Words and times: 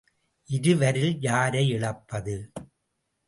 இருவரில் 0.49 1.19
யாரை 1.19 1.69
இழப்பது? 1.69 2.35